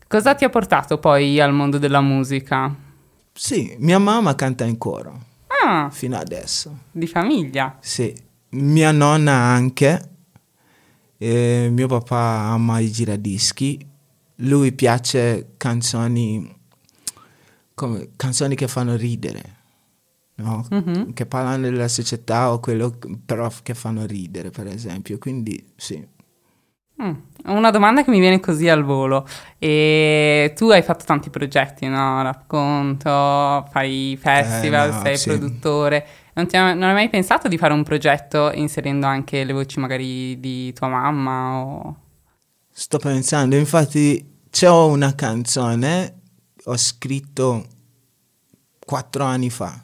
Cosa 0.10 0.36
ti 0.36 0.44
ha 0.44 0.50
portato 0.50 0.98
poi 0.98 1.40
al 1.40 1.54
mondo 1.54 1.78
della 1.78 2.02
musica? 2.02 2.76
Sì, 3.32 3.74
mia 3.80 3.98
mamma 3.98 4.36
canta 4.36 4.66
in 4.66 4.78
coro 4.78 5.18
Ah, 5.66 5.90
fino 5.90 6.18
adesso. 6.18 6.80
di 6.92 7.08
famiglia. 7.08 7.78
Sì, 7.80 8.14
mia 8.50 8.92
nonna 8.92 9.32
anche. 9.32 10.10
E 11.18 11.70
mio 11.72 11.88
papà 11.88 12.50
ama 12.50 12.80
i 12.80 12.92
giradischi. 12.92 13.86
Lui 14.42 14.74
piace 14.74 15.54
canzoni 15.56 16.58
come 17.74 18.10
canzoni 18.18 18.56
che 18.56 18.68
fanno 18.68 18.98
ridere. 18.98 19.58
No? 20.40 20.66
Mhm. 20.70 21.14
Che 21.14 21.26
parlano 21.26 21.64
della 21.64 21.88
società 21.90 22.52
o 22.54 22.60
quello 22.60 22.98
però 23.26 23.52
che 23.62 23.74
fanno 23.74 24.06
ridere, 24.06 24.52
per 24.52 24.68
esempio. 24.68 25.18
Quindi 25.18 25.74
sì. 25.76 26.06
Mm, 27.02 27.14
Una 27.46 27.72
domanda 27.72 28.04
che 28.04 28.12
mi 28.12 28.20
viene 28.20 28.40
così 28.40 28.68
al 28.70 28.84
volo. 28.84 29.28
E 29.58 30.54
tu 30.56 30.70
hai 30.70 30.82
fatto 30.82 31.04
tanti 31.06 31.30
progetti, 31.30 31.88
no? 31.88 32.22
Racconto, 32.22 33.66
fai 33.72 34.18
festival, 34.20 34.90
Eh, 34.90 34.94
no, 34.94 35.02
sei 35.04 35.18
sì. 35.18 35.30
produttore. 35.30 36.06
Non, 36.34 36.48
ti 36.48 36.56
hai, 36.56 36.74
non 36.74 36.84
hai 36.90 36.94
mai 36.94 37.10
pensato 37.10 37.48
di 37.50 37.58
fare 37.58 37.74
un 37.74 37.84
progetto 37.84 38.52
inserendo 38.54 39.08
anche 39.08 39.44
le 39.44 39.52
voci 39.54 39.80
magari 39.80 40.40
di 40.40 40.72
tua 40.74 40.88
mamma? 40.88 41.58
O... 41.62 41.96
Sto 42.72 42.98
pensando, 42.98 43.58
infatti 43.58 44.38
c'è 44.50 44.70
una 44.70 45.16
canzone, 45.16 46.22
ho 46.64 46.78
scritto 46.78 47.66
quattro 48.86 49.24
anni 49.24 49.50
fa. 49.50 49.84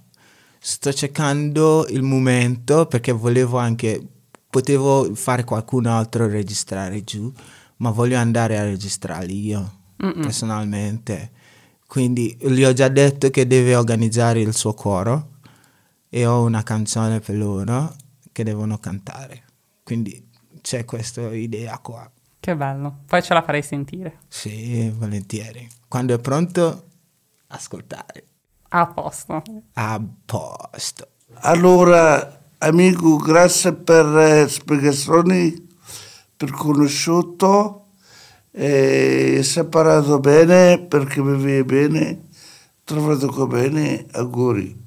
Sto 0.68 0.92
cercando 0.92 1.86
il 1.90 2.02
momento 2.02 2.88
perché 2.88 3.12
volevo 3.12 3.60
anche, 3.60 4.04
potevo 4.50 5.14
fare 5.14 5.44
qualcun 5.44 5.86
altro 5.86 6.26
registrare 6.28 7.04
giù, 7.04 7.32
ma 7.78 7.92
voglio 7.92 8.18
andare 8.18 8.58
a 8.58 8.64
registrarli 8.64 9.46
io 9.46 9.82
Mm-mm. 10.04 10.24
personalmente. 10.24 11.32
Quindi 11.86 12.36
gli 12.42 12.64
ho 12.64 12.74
già 12.74 12.88
detto 12.88 13.30
che 13.30 13.46
deve 13.46 13.76
organizzare 13.76 14.42
il 14.42 14.56
suo 14.56 14.74
coro 14.74 15.34
e 16.10 16.26
ho 16.26 16.44
una 16.44 16.64
canzone 16.64 17.20
per 17.20 17.36
loro 17.36 17.96
che 18.32 18.44
devono 18.44 18.80
cantare. 18.80 19.44
Quindi 19.84 20.32
c'è 20.62 20.84
questa 20.84 21.32
idea 21.32 21.78
qua. 21.78 22.12
Che 22.40 22.56
bello. 22.56 23.02
Poi 23.06 23.22
ce 23.22 23.36
la 23.36 23.44
farei 23.44 23.62
sentire. 23.62 24.22
Sì, 24.28 24.90
volentieri. 24.90 25.70
Quando 25.88 26.16
è 26.16 26.20
pronto, 26.20 26.86
ascoltare. 27.50 28.24
A 28.78 28.88
posto. 28.88 29.42
A 29.76 30.02
posto. 30.26 31.08
Allora, 31.44 32.42
amico, 32.58 33.16
grazie 33.16 33.72
per 33.72 34.06
le 34.06 34.50
spiegazioni, 34.50 35.66
per 36.36 36.52
conosciuto, 36.52 37.86
e 38.52 39.40
separato 39.44 40.20
bene 40.20 40.82
perché 40.82 41.22
mi 41.22 41.38
viene 41.38 41.64
bene, 41.64 42.24
trovato 42.84 43.48
bene, 43.48 44.08
auguri. 44.12 44.84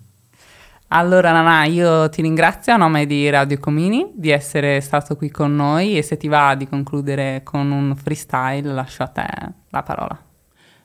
Allora, 0.88 1.32
Nana, 1.32 1.64
io 1.64 2.10
ti 2.10 2.20
ringrazio 2.20 2.74
a 2.74 2.76
nome 2.76 3.06
di 3.06 3.30
Radio 3.30 3.58
Comini 3.58 4.12
di 4.14 4.28
essere 4.28 4.82
stato 4.82 5.16
qui 5.16 5.30
con 5.30 5.56
noi 5.56 5.96
e 5.96 6.02
se 6.02 6.18
ti 6.18 6.28
va 6.28 6.54
di 6.54 6.68
concludere 6.68 7.40
con 7.42 7.70
un 7.70 7.96
freestyle, 7.96 8.70
lascio 8.70 9.02
a 9.02 9.08
te 9.08 9.26
la 9.70 9.82
parola. 9.82 10.22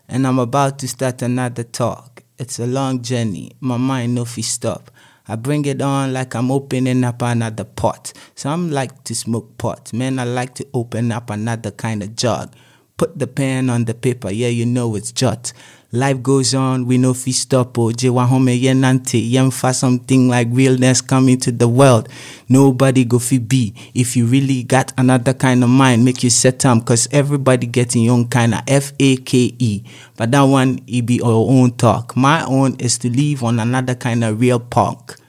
And 0.06 0.24
I'm 0.24 0.40
about 0.40 0.78
to 0.80 0.88
start 0.88 1.22
another 1.22 1.70
talk. 1.70 2.23
It's 2.40 2.58
a 2.60 2.66
long 2.66 3.04
journey. 3.04 3.52
My 3.60 3.78
mind 3.78 4.16
no 4.16 4.26
fi 4.26 4.42
stop. 4.42 4.90
I 5.28 5.36
bring 5.36 5.66
it 5.66 5.82
on 5.82 6.14
like 6.14 6.34
I'm 6.34 6.50
opening 6.50 7.04
up 7.04 7.22
another 7.22 7.64
pot. 7.64 8.12
Some 8.34 8.72
like 8.72 9.04
to 9.04 9.14
smoke 9.14 9.58
pot. 9.60 9.94
Man, 9.94 10.18
I 10.18 10.24
like 10.24 10.56
to 10.56 10.68
open 10.74 11.12
up 11.12 11.30
another 11.30 11.70
kind 11.70 12.02
of 12.02 12.16
jug. 12.16 12.54
Put 12.98 13.20
the 13.20 13.28
pen 13.28 13.70
on 13.70 13.86
the 13.86 13.94
paper, 13.94 14.32
yeah, 14.32 14.48
you 14.48 14.66
know 14.66 14.96
it's 14.96 15.12
jot. 15.12 15.54
Life 15.96 16.24
goes 16.24 16.56
on, 16.56 16.88
we 16.88 16.98
no 16.98 17.14
fi 17.14 17.32
stop. 17.32 17.78
Oh, 17.78 17.92
jewa 17.92 18.26
home 18.26 18.48
yenante, 18.48 19.20
yem 19.20 19.52
fa 19.52 19.72
something 19.74 20.28
like 20.28 20.50
realness 20.52 21.02
coming 21.02 21.38
to 21.38 21.52
the 21.52 21.68
world. 21.68 22.10
Nobody 22.50 23.06
go 23.06 23.20
fi 23.20 23.38
be. 23.38 23.76
If 23.94 24.16
you 24.18 24.26
really 24.26 24.64
got 24.64 24.92
another 24.98 25.36
kind 25.36 25.64
of 25.64 25.70
mind, 25.70 26.04
make 26.04 26.24
you 26.24 26.32
set 26.32 26.66
'em, 26.66 26.82
cause 26.82 27.08
everybody 27.12 27.68
getting 27.68 28.10
own 28.10 28.28
kind 28.28 28.56
of 28.56 28.62
F 28.66 28.94
A 29.00 29.18
K 29.18 29.54
E. 29.60 29.84
But 30.18 30.32
that 30.32 30.42
one, 30.42 30.80
it 30.88 31.06
be 31.06 31.22
our 31.22 31.48
own 31.48 31.76
talk. 31.76 32.16
My 32.16 32.44
own 32.44 32.74
is 32.80 32.98
to 32.98 33.10
live 33.10 33.44
on 33.44 33.60
another 33.60 33.94
kind 33.94 34.24
of 34.24 34.40
real 34.40 34.60
punk. 34.60 35.22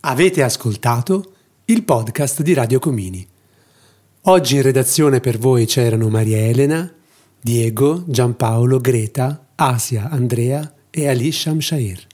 Avete 0.00 0.42
ascoltato 0.42 1.34
il 1.66 1.84
podcast 1.84 2.42
di 2.42 2.52
Radio 2.52 2.80
Comini. 2.80 3.24
Oggi 4.22 4.56
in 4.56 4.62
redazione 4.62 5.20
per 5.20 5.38
voi 5.38 5.66
c'erano 5.66 6.08
Maria 6.08 6.38
Elena, 6.38 6.92
Diego, 7.40 8.04
Giampaolo, 8.06 8.80
Greta, 8.80 9.46
Asia, 9.54 10.10
Andrea 10.10 10.74
e 10.90 11.08
Ali 11.08 11.32
Shamshair. 11.32 12.06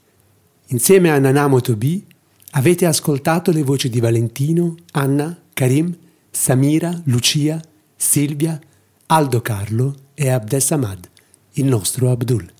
Insieme 0.67 1.11
a 1.11 1.19
Nanamo 1.19 1.59
Tobi 1.61 2.05
avete 2.51 2.85
ascoltato 2.85 3.51
le 3.51 3.63
voci 3.63 3.89
di 3.89 3.99
Valentino, 3.99 4.75
Anna, 4.91 5.37
Karim, 5.53 5.95
Samira, 6.29 7.01
Lucia, 7.05 7.61
Silvia, 7.95 8.59
Aldo 9.07 9.41
Carlo 9.41 9.95
e 10.13 10.29
Abdesamad, 10.29 11.09
il 11.53 11.65
nostro 11.65 12.11
Abdul. 12.11 12.56